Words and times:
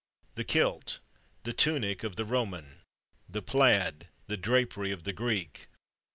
The 0.33 0.43
kilt! 0.43 0.99
the 1.43 1.53
tunic 1.53 2.03
of 2.03 2.15
the 2.15 2.25
Roman! 2.25 2.79
The 3.29 3.43
plaid, 3.43 4.07
the 4.25 4.35
drapery 4.37 4.91
of 4.91 5.03
the 5.03 5.13
Greek 5.13 5.67